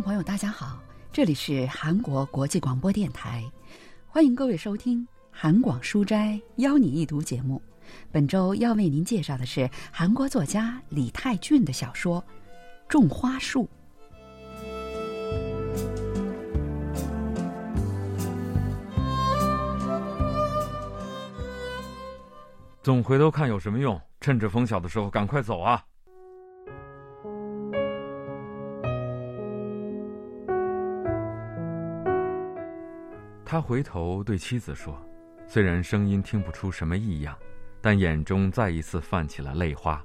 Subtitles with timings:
[0.00, 0.78] 朋友，大家好，
[1.12, 3.44] 这里是韩国国际广播电台，
[4.06, 7.60] 欢迎各位收听《韩广书斋邀你一读》节目。
[8.12, 12.22] 本周要为您介绍的是韩国作家李泰俊的小说
[12.88, 13.64] 《种花树》。
[22.82, 24.00] 总回头看有什么用？
[24.20, 25.84] 趁着风小的时候，赶快走啊！
[33.50, 34.94] 他回头对妻子说，
[35.46, 37.34] 虽然声音听不出什么异样，
[37.80, 40.04] 但眼中再一次泛起了泪花。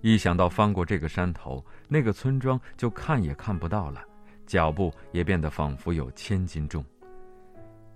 [0.00, 4.04] 一想到翻过这个山头，那个村庄就看也看不到了，
[4.46, 6.84] 脚步也变得仿佛有千斤重。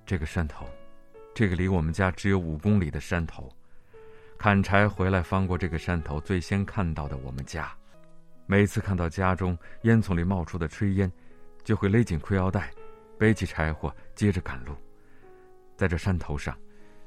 [0.05, 0.67] 这个山头，
[1.33, 3.49] 这个离我们家只有五公里的山头。
[4.37, 7.73] 砍柴回来，翻过这个山头，最先看到的我们家。
[8.47, 11.09] 每次看到家中烟囱里冒出的炊烟，
[11.63, 12.69] 就会勒紧裤腰带，
[13.17, 14.75] 背起柴火，接着赶路。
[15.79, 16.59] 在这山头上，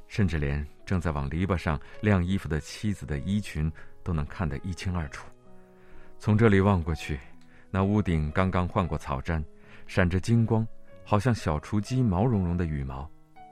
[0.07, 3.69] 甚至连正在往篱笆上晾衣服的妻子的衣裙
[4.01, 5.27] 都能看得一清二楚。
[6.17, 7.19] 从这里望过去，
[7.69, 9.43] 那屋顶刚刚换过草毡，
[9.87, 10.65] 闪着金光，
[11.03, 13.11] 好像小雏鸡毛茸茸的羽毛。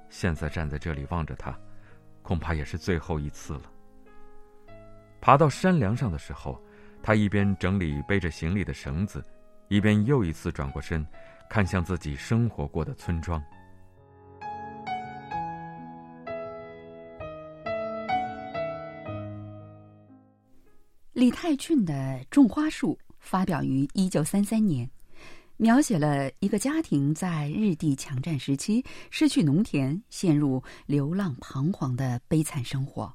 [0.10, 1.54] 现在站在这里望着它。
[2.22, 3.64] 恐怕也是最后一次了。
[5.20, 6.64] 爬到山梁上的时候，
[7.04, 9.22] 他一边整理背着行李的绳子，
[9.68, 11.06] 一边又一次转过身，
[11.50, 13.44] 看向自己生活过的村庄。
[21.20, 21.94] 李泰俊的
[22.32, 24.90] 《种花树》发表于一九三三年。
[25.58, 33.14] 描写了一个家庭在日帝强占时期失去农田，陷入流浪彷徨的悲惨生活。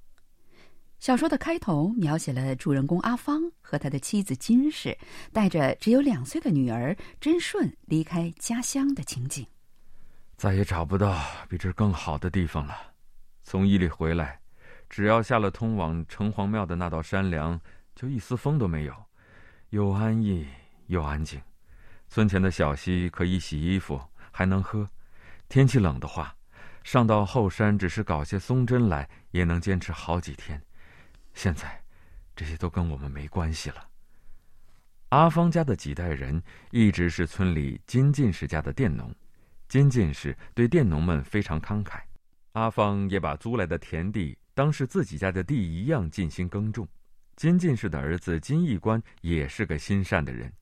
[1.01, 4.95] 小说的开头描写了主人公阿芳和他的妻子金氏
[5.33, 9.47] 带着只有两岁的女儿真顺离开家乡的情景。
[10.37, 12.77] 再也找不到比这更好的地方了。
[13.43, 14.39] 从伊犁回来，
[14.91, 17.59] 只要下了通往城隍庙的那道山梁，
[17.95, 18.95] 就一丝风都没有，
[19.71, 20.47] 又安逸
[20.89, 21.41] 又安静。
[22.09, 24.01] 村前的小溪可以洗衣服，
[24.31, 24.89] 还能喝。
[25.49, 26.35] 天气冷的话，
[26.83, 30.61] 上到后山只是搞些松针来，也能坚持好几天。
[31.35, 31.83] 现在，
[32.35, 33.89] 这些都跟我们没关系了。
[35.11, 39.15] 阿芳家的几代人一直是村里金进士家的佃农，
[39.69, 42.01] 金进士对佃农们非常慷慨。
[42.53, 46.87] 阿芳也把租来的田地当是自己家的地一样尽心耕种。
[47.37, 50.53] 金进士的儿子金义官也是个心善的人。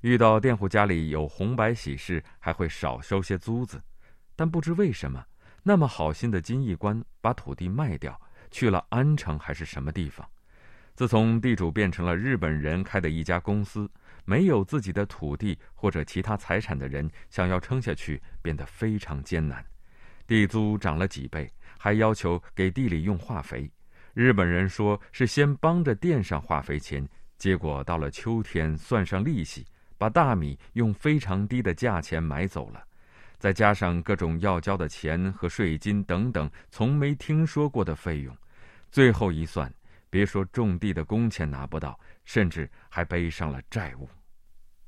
[0.00, 3.80] 遇到佃户家里有红白喜事，还会少收些租子，
[4.34, 5.24] 但不知为什么，
[5.62, 10.28] 那么好心的金义官把土地卖掉，去了安城还是什么地方。
[10.94, 13.90] 自从地主变成了日本人开的一家公司，
[14.24, 19.64] 没有自己的土地或者其他财产的人，想要撑下去变得非常艰难。
[20.26, 23.70] 地租涨了几倍，还要求给地里用化肥。
[24.14, 27.08] 日本人说是先帮着垫上化肥钱，
[27.38, 29.64] 结果到了秋天算上利息。
[29.98, 32.82] 把大米用非常低的价钱买走了，
[33.38, 38.36] 再加上各种要交的钱和税金等等从没听说过的费用，
[38.90, 39.72] 最后一算，
[40.10, 44.08] 别说种地的工钱拿不到，甚至还背上了债务。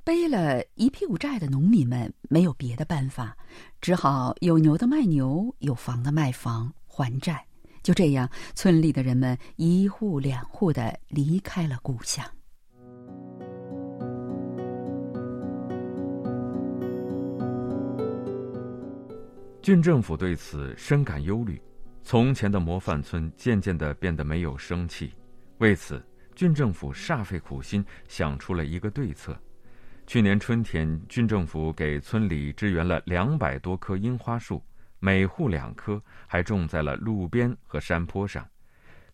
[0.02, 3.36] 背了一屁股债的农民们没有别的办法，
[3.80, 7.46] 只好有牛的卖牛，有房的卖房还债。
[7.84, 12.24] 就这样，村里的人们一户两户的离开了故乡。
[19.60, 21.60] 郡政府对此深感忧虑，
[22.02, 25.12] 从前的模范村渐渐的变得没有生气。
[25.58, 26.02] 为此，
[26.34, 29.38] 郡政府煞费苦心想出了一个对策。
[30.06, 34.62] 去年春天，郡政府给村里支援了两百多棵樱花树，
[35.04, 38.48] 每户两棵，还种在了路边和山坡上。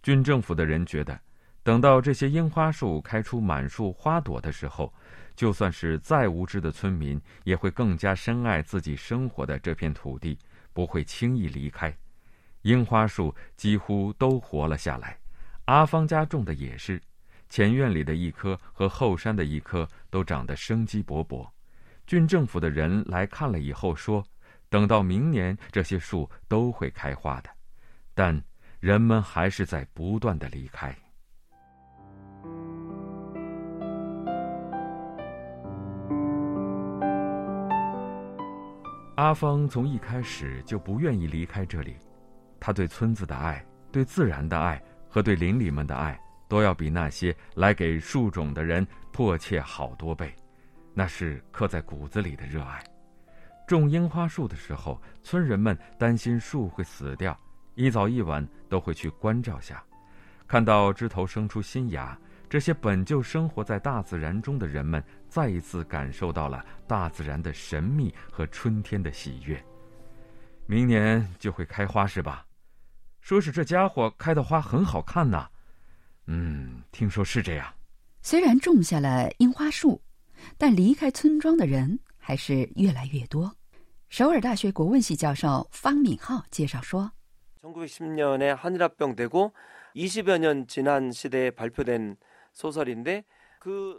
[0.05, 1.21] 郡政府的人觉得，
[1.65, 4.95] 等到这些樱花树开出满树花朵的时候，
[5.35, 10.39] 就算是再无知的村民，也会更加深爱自己生活的这片土地，
[10.73, 11.93] 不会轻易离开。
[12.63, 15.19] 樱花树几乎都活了下来，
[15.65, 17.03] 阿芳家种的也是，
[17.49, 21.45] 前院里的一棵和后山的一棵都长得生机勃勃。
[22.07, 24.25] 郡政府的人来看了以后说，
[24.71, 27.51] 等到明年这些树都会开花的，
[28.15, 28.41] 但
[28.79, 30.97] 人们还是在不断的离开。
[39.17, 41.97] 阿芳从一开始就不愿意离开这里，
[42.61, 46.19] 他对村子的爱、对自然的爱和对邻里们的爱，
[46.49, 50.33] 都要比那些来给树种的人迫切好多倍。
[50.95, 52.81] 那是刻在骨子里的热爱。
[53.71, 57.39] 种樱花树的时候，村人们担心树会死掉，
[57.77, 59.81] 一早一晚都会去关照下。
[60.49, 62.19] 看到枝头生出新芽，
[62.49, 69.65] 这些本就生活在大自然中的人们，再一次感受到了大自然的神秘和春天的喜悦。
[70.67, 72.45] 明年就会开花是吧？
[73.21, 75.49] 说是这家伙开的花很好看呐。
[76.27, 77.73] 嗯，听说是这样。
[78.21, 80.03] 虽然种下了樱花树，
[80.59, 83.55] 但离开村庄的人还是越来越多。
[84.11, 87.13] 首尔大学国文系教授方敏浩介绍说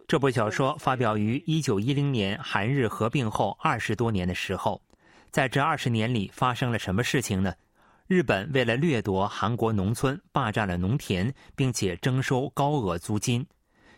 [0.09, 4.81] 这部小说发表于一九一零年韩日合并后二十多年的时候
[5.31, 7.53] 在这二十年里发生了什么事情呢？
[8.05, 13.47] 日本为了掠夺韩国农村霸占了农田并且征收高额租金。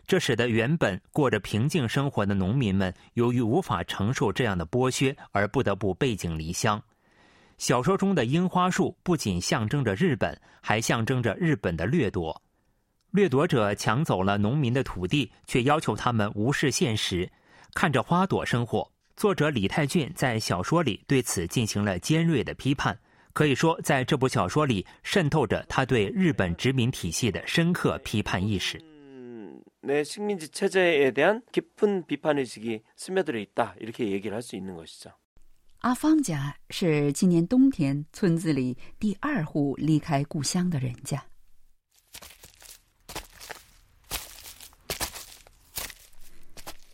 [0.05, 6.81] 这使得原本过着平静生活的农民们，由于无法承受这样的剥削，而不得不背井离乡。
[7.57, 12.41] 小说中的樱花树不仅象征着日本，还象征着日本的掠夺。
[13.11, 17.31] 掠夺者抢走了农民的土地，却要求他们无视现实，
[17.73, 18.91] 看着花朵生活。
[19.15, 22.97] 作者李泰俊在小说里对此进行了尖锐的批判。
[23.31, 28.83] 可以说，在这部小说里渗透着他对日本殖民体系的深刻批判意识。
[29.83, 34.95] 내 식민지 체제에 대한 깊은 비판 의식이 스며들어 있다 이렇게 얘기를 할 수 있는 것이
[35.03, 35.11] 죠.
[35.79, 41.21] 阿芳家是今年冬天村子里第二户离开故乡的人家。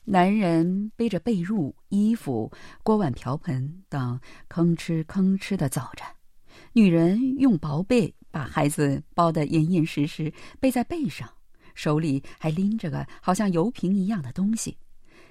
[0.05, 2.51] 男人背着被褥、衣服、
[2.81, 4.19] 锅碗瓢盆等，
[4.49, 6.03] 吭哧吭哧的走着；
[6.73, 11.31] 女人用薄被把孩子包得严严实实，背在背上。
[11.79, 14.77] 手里还拎着个好像油瓶一样的东西。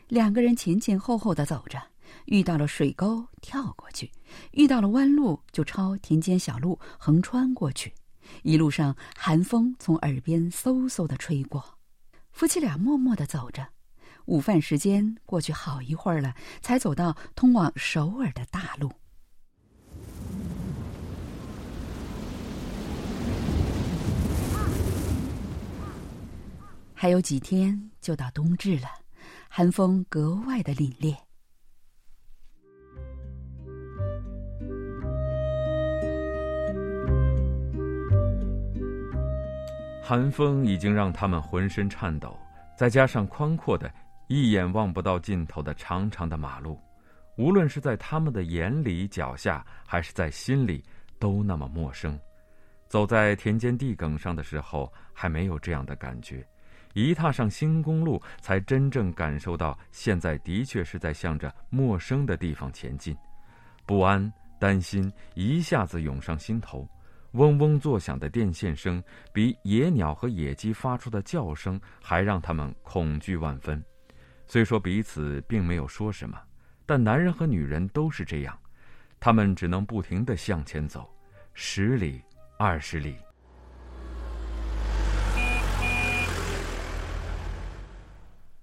[0.09, 1.79] 两个人前前后后的走着，
[2.25, 4.11] 遇到了水沟跳过去，
[4.53, 7.93] 遇到了弯路就抄田间小路横穿过去。
[8.45, 11.62] 一路上寒风从耳边嗖嗖的吹过，
[12.33, 13.69] 夫妻俩默默的走着。
[14.25, 18.91] 午饭时间过去好一会儿了，才走到通往首尔的大路。
[27.00, 28.89] 还有几天就到冬至了，
[29.49, 31.17] 寒风格外的凛冽。
[40.03, 42.37] 寒风已经让他们浑身颤抖，
[42.77, 43.89] 再加上宽阔的、
[44.27, 46.77] 一眼望不到尽头的长长的马路，
[47.37, 50.83] 无论是在他们的眼里、脚下，还是在心里，
[51.21, 52.19] 都那么陌生。
[52.89, 56.44] 走在田间地埂上的时候，还没有这样的感觉。
[56.94, 63.17] 一踏上新公路，才真正感受到现在的确是在向着陌生的地方前进，
[63.87, 66.88] 不安、担心一下子涌上心头。
[67.32, 69.02] 嗡嗡作响的电线声，
[69.35, 73.84] 比野鸟和野鸡发出的叫声还让他们恐惧万分。
[74.46, 76.41] 虽说彼此并没有说什么，
[76.87, 78.58] 但男人和女人都是这样，
[79.20, 81.06] 他们只能不停地向前走，
[81.52, 82.23] 十里、
[82.58, 83.14] 二十里。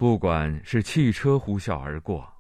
[0.06, 2.32] 不管是汽车呼啸而过，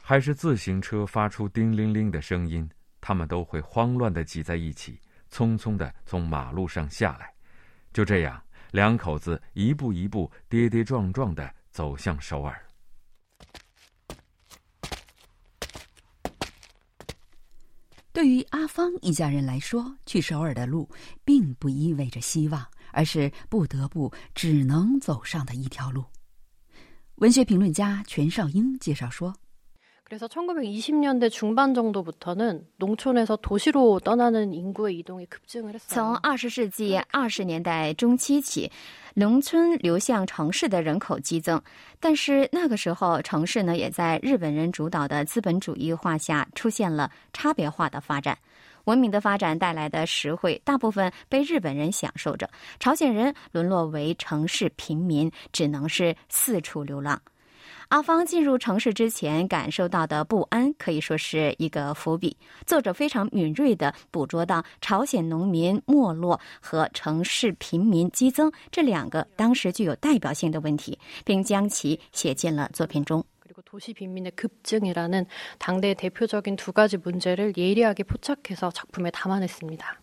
[0.00, 5.00] 还是自行车发出叮铃铃的声音，他们都会慌乱的挤在一起，
[5.32, 7.34] 匆匆的从马路上下来。
[7.92, 8.40] 就这样，
[8.70, 12.56] 两口子一步一步、跌跌撞撞的走向首尔。
[18.12, 20.88] 对于阿芳一家人来说，去首尔的路
[21.24, 22.66] 并不意味着希望，
[22.96, 26.02] 而是不得不只能走上的一条路。
[27.16, 29.34] 文学评论家全少英介绍说
[35.88, 38.70] 从二十世纪二十年代中期起
[39.14, 41.60] 农村流向城市的人口激增。
[41.98, 48.38] 但是那个时候城市呢也在日本人主导的资本主义化下出现了差别化的发展
[48.86, 52.48] 文明的发展带来的实惠大部分被日本人享受着，
[52.80, 57.20] 朝鲜人沦落为城市平民，只能是四处流浪。
[57.88, 62.36] 阿芳进入城市之前感受到的不安，可以说是一个伏笔。
[62.64, 73.24] 作者非常敏锐地捕捉到朝鲜农民没落和城市平民激增这两个当时具有代表性的问题，并将其写进了作品中。
[73.46, 75.30] 그리고 도시 빈민의 급증이라는
[75.62, 80.02] 당대의 대표적인 두 가지 문제를 예리하게 포착해서 작품에 담아냈습니 다.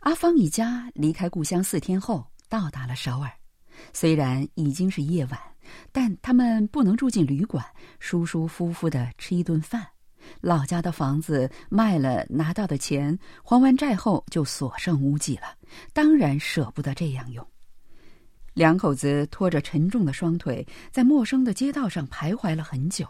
[0.00, 3.32] 阿方一家离开故乡四天后到达了首尔
[3.94, 5.40] 虽然已经是夜晚
[5.92, 7.64] 但他们不能住进旅馆
[8.00, 9.86] 舒舒服服地吃一顿饭
[10.42, 15.56] 老家的房子卖了，拿到的钱还完债后就所剩无几了，
[15.94, 17.46] 当然舍不得这样用。
[18.54, 23.04] 两口子拖着沉重的双腿，在陌生的街道上徘徊了很久，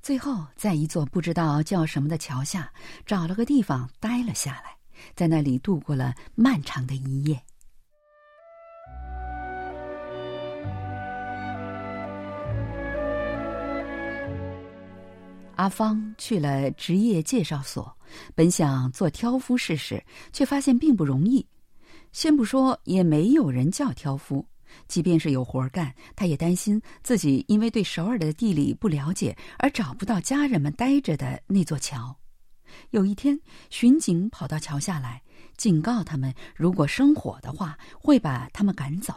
[0.00, 2.72] 最后在一座不知道叫什么的桥下
[3.04, 4.76] 找了个地方待了下来，
[5.16, 7.40] 在那里度过了漫长的一夜。
[15.56, 17.92] 阿芳去了职业介绍所，
[18.36, 20.00] 本想做挑夫试试，
[20.32, 21.44] 却发现并不容易。
[22.12, 24.46] 先不说，也没有人叫挑夫。
[24.86, 32.18] 即便是有活干，他也担心自己因为对首尔的地理不了解而找不到家人们待着的那座桥。
[32.90, 35.22] 有一天，巡警跑到桥下来，
[35.56, 39.14] 警告他们，如果生火的话，会把他们赶走。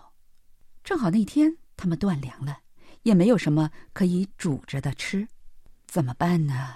[0.83, 2.59] 正好那天他们断粮了，
[3.03, 5.27] 也没有什么可以煮着的吃。
[5.85, 6.75] 怎么办呢？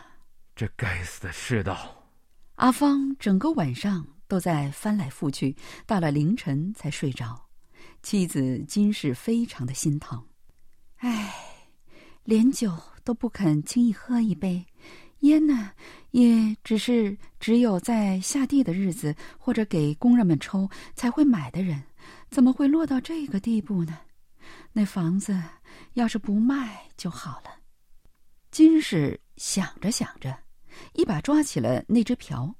[0.55, 2.03] 这该死的世道！
[2.55, 5.55] 阿芳整个晚上都在翻来覆去，
[5.85, 7.44] 到了凌晨才睡着。
[8.05, 10.23] 妻子金氏非常的心疼，
[10.97, 11.33] 唉，
[12.23, 12.71] 连酒
[13.03, 14.63] 都不肯轻易喝一杯，
[15.21, 15.71] 烟呢，
[16.11, 21.81] 也只是只有在下地的日子或者给工人们抽才会买的人，
[22.29, 23.97] 怎么会落到这个地步呢？
[24.71, 25.41] 那房子
[25.93, 27.49] 要是不卖就好了。
[28.51, 30.37] 金氏想着想着，
[30.93, 32.55] 一把抓起了那只瓢。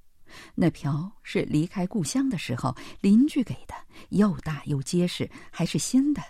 [0.56, 3.76] 那瓢是离开故乡的时候邻居给的，
[4.10, 6.22] 又大又结实，还是新的。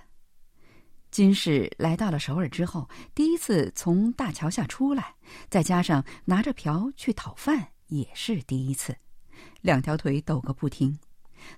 [1.11, 5.15] 金氏来到了首尔之后，第一次从大桥下出来，
[5.49, 8.97] 再加上拿着瓢去讨饭，也是第一次，
[9.61, 10.99] 两条腿抖个不停。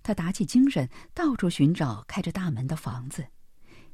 [0.04, 3.26] 他打起精神，到处寻找开着大门的房子。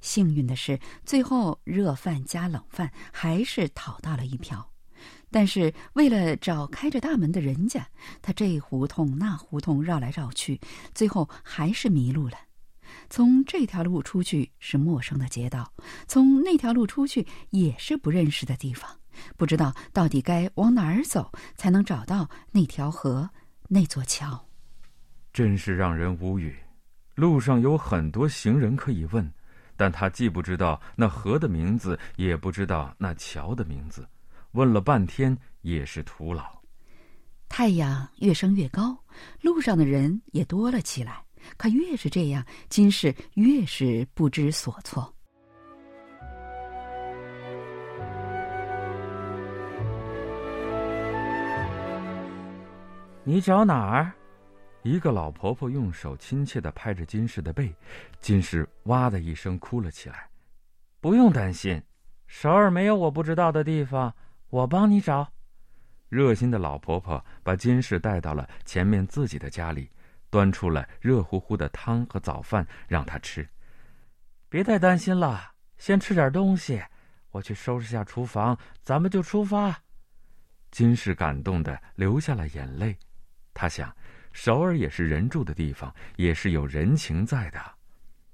[0.01, 4.72] 幸运的是，最后热饭加冷饭还是讨到了一瓢，
[5.33, 7.87] 但是为了找开着大门的人家，
[8.21, 10.61] 他这胡同那胡同绕来绕去，
[10.93, 12.37] 最后还是迷路了。
[13.09, 15.73] 从这条路出去是陌生的街道，
[16.07, 18.87] 从那条路出去也是不认识的地方，
[19.35, 23.27] 不知道到底该往哪儿走才能找到那条河、
[23.67, 24.47] 那座桥。
[25.33, 26.55] 真是让人无语。
[27.15, 29.33] 路上有很多行人可以问。
[29.75, 34.07] 但他既不知道那河的名字，也不知道那桥的名字，
[34.53, 36.43] 问了半天也是徒劳。
[37.49, 38.97] 太阳越升越高，
[39.41, 41.23] 路上的人也多了起来。
[41.57, 45.13] 可越是这样，金氏越是不知所措。
[53.25, 54.11] 你找哪儿？
[54.81, 57.73] 一个老婆婆用手亲切的拍着金氏的背，
[58.19, 60.27] 金氏哇的一声哭了起来。
[60.99, 61.81] 不用担心，
[62.27, 64.13] 首尔没有我不知道的地方，
[64.53, 65.33] 我帮你找。
[66.09, 69.89] 热心的老婆婆把金氏带到了前面自己的家里，
[70.29, 73.49] 端出了热乎乎的汤和早饭让她吃。
[74.49, 76.79] 别太担心了，先吃点东西，
[77.31, 79.75] 我去收拾下厨房，咱们就出发。
[80.69, 82.95] 金氏感动的流下了眼泪，
[83.55, 83.91] 她想。
[84.33, 87.59] 首尔也是人住的地方，也是有人情在的。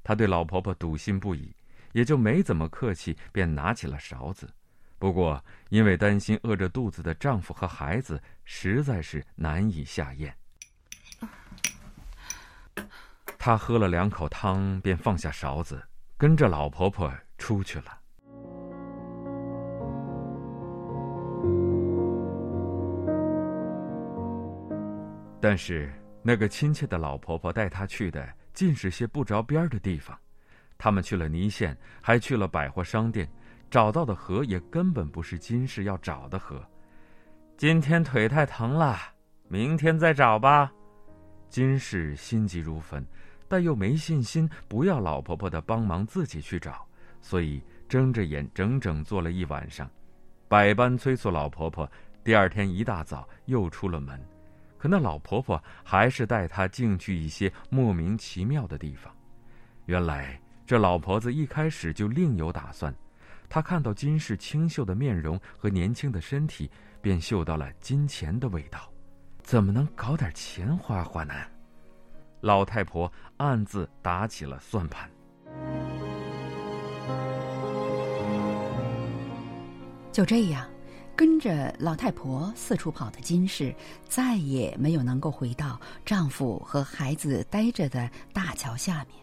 [0.04, 1.56] 她对老婆婆笃信不已，
[1.94, 4.54] 也就没怎么客气，便拿起了勺子。
[5.00, 10.36] 不过因为担心饿着肚子的丈夫和孩子，实在是难以下咽。
[13.38, 15.82] 他喝了两口汤，便放下勺子，
[16.18, 17.98] 跟着老婆婆出去了。
[25.42, 25.90] 但是，
[26.22, 30.20] 那个亲切的老婆婆带她去的尽是些不着边的地方。
[30.78, 33.30] 他们去了泥县，还去了百货商店，
[33.70, 36.62] 找到的河也根本不是金氏要找的河。
[37.58, 38.98] 今天腿太疼了，
[39.48, 40.72] 明天再找吧。
[41.50, 43.06] 金氏心急如焚，
[43.48, 46.86] 但又没信心不要老婆婆的帮忙，自己去找，
[47.22, 49.90] 所以睁着眼整整坐了一晚上，
[50.48, 51.90] 百般催促老婆婆。
[52.24, 54.20] 第二天一大早又出了门。
[54.78, 59.14] 可那老婆婆还是带她进去一些莫名其妙的地方。
[59.88, 62.94] 原来这老婆子一开始就另有打算。
[63.50, 66.70] 她看到金氏清秀的面容和年轻的身体，
[67.02, 68.90] 便嗅到了金钱的味道。
[69.42, 71.34] 怎么能搞点钱花花呢？
[72.42, 75.10] 老太婆暗自打起了算盘。
[80.12, 80.66] 就这样。
[81.16, 83.76] 跟着老太婆四处跑的金氏，
[84.08, 89.20] 再也没有能够回到丈夫和孩子待着的大桥下面。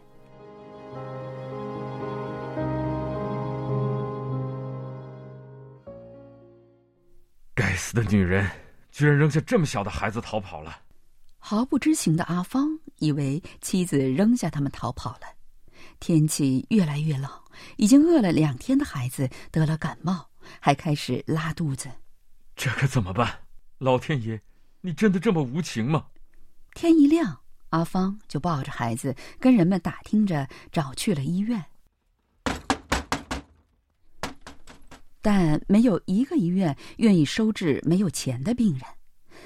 [7.76, 8.50] 死的女人，
[8.90, 10.80] 居然扔下这么小的孩子逃跑了！
[11.38, 15.20] 毫不知情的阿芳以为妻子扔下他们逃跑了。
[16.00, 17.30] 天气越来越冷，
[17.76, 20.28] 已经饿了两天的孩子得了感冒，
[20.60, 21.88] 还开始拉肚子。
[22.56, 23.38] 这可怎么办？
[23.78, 24.40] 老天爷，
[24.80, 26.06] 你真的这么无情吗？
[26.74, 27.38] 天一亮，
[27.70, 31.64] 阿芳就抱着孩子跟人们打听着找去了医院。
[35.26, 38.82] 但没有一个医院愿意收治没有钱的病人。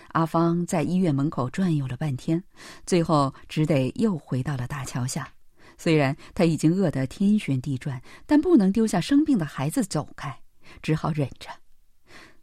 [0.09, 2.45] 阿芳在医院门口转悠了半天，
[2.85, 5.27] 最后只得又回到了大桥下。
[5.79, 10.39] 虽然他已经饿得天旋地转，但不能丢下生病的孩子走开，
[10.83, 11.49] 只好忍着。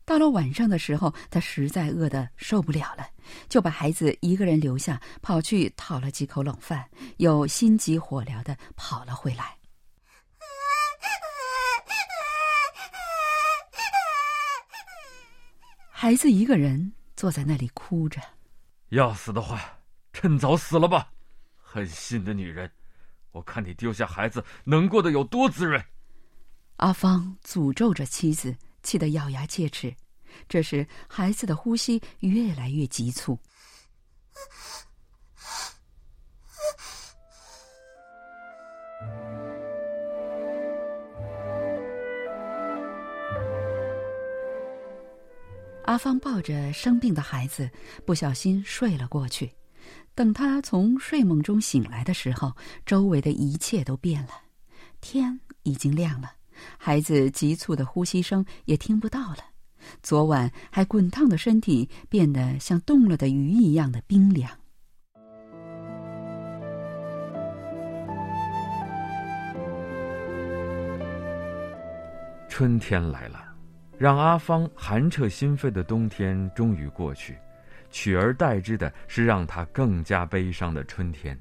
[0.03, 3.05] 到了晚上的时候，他实在饿得受不了了，
[3.47, 6.83] 就把孩子一个人留下，跑去讨了几口冷饭，
[7.17, 9.55] 又心急火燎的跑了回来。
[15.99, 18.21] 孩子一个人坐在那里哭着。
[18.89, 19.79] 要死的话，
[20.13, 21.11] 趁早死了吧！
[21.55, 22.71] 狠心的女人，
[23.31, 25.83] 我看你丢下孩子能过得有多滋润。
[26.75, 29.95] 阿芳诅咒着妻子，气得咬牙切齿。
[30.47, 33.39] 这时，孩子的呼吸越来越急促。
[45.87, 47.69] 阿芳抱着生病的孩子，
[48.05, 49.49] 不小心睡了过去。
[50.13, 52.51] 等他从睡梦中醒来的时候，
[52.85, 54.31] 周围的一切都变了，
[54.99, 56.33] 天已经亮了，
[56.77, 59.37] 孩子急促的呼吸声也听不到了。
[60.03, 64.51] 昨晚还滚烫的身体变得像冻了的鱼一样的冰凉。
[72.49, 73.46] 春天来了。
[73.97, 77.35] 让阿芳寒彻心扉的冬天终于过去，
[77.89, 81.37] 取而代之的是让她更加悲伤的春天。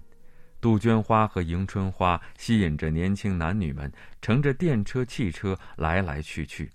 [0.58, 3.92] 杜鹃花和迎春花吸引着年轻男女们
[4.22, 6.70] 乘着电车、汽车来来去去。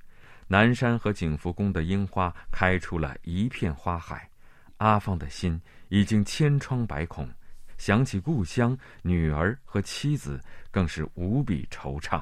[0.47, 4.29] 南山和景福宫的樱花开出了一片花海，
[4.77, 7.27] 阿芳的心已经千疮百孔，
[7.77, 10.39] 想起故乡、女儿和妻子，
[10.69, 12.21] 更是无比惆怅。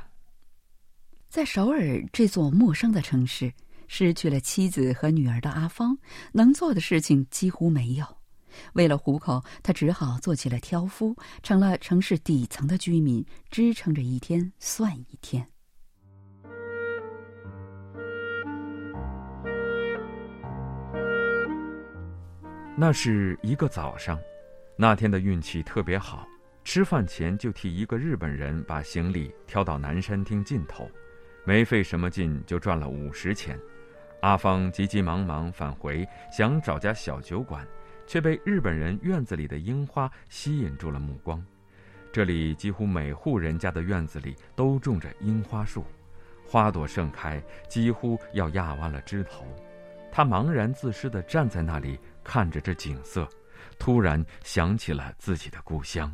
[1.30, 3.54] 在首尔这座陌生的城市，
[3.88, 5.96] 失去了妻子和女儿的阿芳，
[6.32, 8.06] 能做的事情几乎没有。
[8.74, 15.48] 为了糊口，他只好做起了挑夫，成了城市底层的居民，支撑着一天算一天。
[22.76, 24.20] 那是一个早上，
[24.76, 26.28] 那天的运气特别好，
[26.64, 30.90] 吃饭前就替一个日本人把行李挑到南山厅尽头。
[31.50, 33.60] 没费什么劲就赚了五十钱，
[34.22, 37.68] 阿芳急急忙忙返回，想找家小酒馆，
[38.06, 41.44] 却被日本人院子里的樱花吸引住了目光。
[42.14, 45.84] 这里几乎每户人家的院子里都种着樱花树，
[46.46, 49.44] 花朵盛开，几乎要压弯了枝头。
[50.12, 53.28] 他茫然自失地站在那里看着这景色，
[53.80, 56.14] 突然想起了自己的故乡。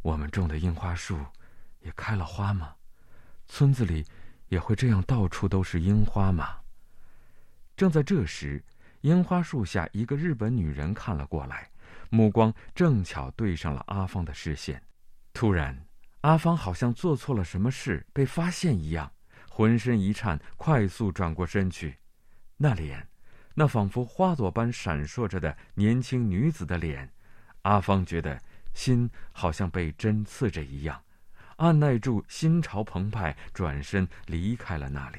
[0.00, 1.18] 我们种的樱花树，
[1.82, 2.72] 也开了花吗？
[3.46, 4.02] 村子里。
[4.50, 6.58] 也会这样，到处都是樱花吗？
[7.76, 8.62] 正在这时，
[9.02, 11.70] 樱花树下一个日本女人看了过来，
[12.10, 14.82] 目光正巧对上了阿芳的视线。
[15.32, 15.86] 突然，
[16.22, 19.12] 阿芳好像做错了什么事，被发现一样，
[19.48, 21.98] 浑身一颤，快速转过身去。
[22.56, 23.08] 那脸，
[23.54, 27.08] 那仿佛花朵般闪烁着的年轻女子的脸，
[27.62, 28.42] 阿芳觉得
[28.74, 31.00] 心好像被针刺着一样。
[31.60, 35.18] 按耐住心潮澎湃，转身离开了那里。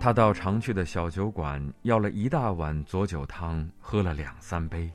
[0.00, 4.90] 他到常去的小酒馆要了一大碗佐酒汤，喝了两三杯，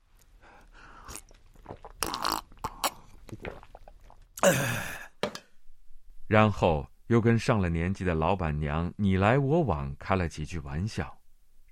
[6.25, 11.18] 然后又跟上了年纪的老板娘你来我往，开了几句玩笑。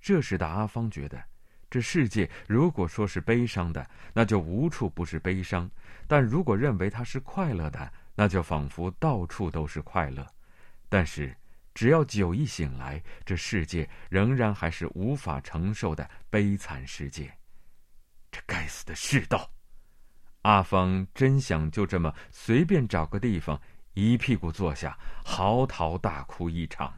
[0.00, 1.22] 这时的阿芳觉得，
[1.70, 5.68] 这世界如果说是悲伤的，那就无处不是悲伤；
[6.06, 10.26] 但如果认为它是快乐的，那就仿佛到处都是快乐。
[10.88, 11.36] 但是，
[11.74, 17.32] 只要酒一醒来，这世界仍然还是无法承受的悲惨世界。
[18.30, 19.50] 这该死的世道！
[20.42, 23.60] 阿芳真想就这么随便找个地方，
[23.94, 26.92] 一屁股坐下，嚎啕大哭一场。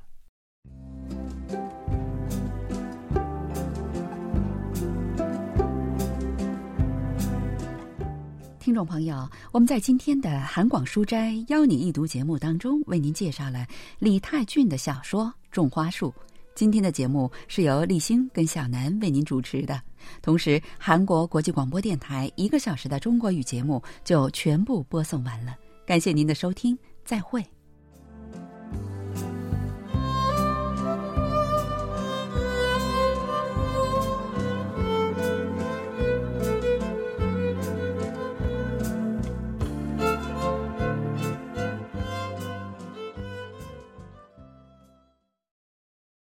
[8.61, 13.67] 听众朋友，我们在今天的韩广书斋邀你一读节目当中，为您介绍了
[13.99, 16.09] 李泰俊的小说《种花树》。
[16.55, 19.81] 今天的节目是由立新跟小南为您主持的，
[20.21, 25.57] 同时韩国国际广播电台一个小时的中国语节目就全部播送完了。
[25.87, 27.43] 感谢您的收听，再会。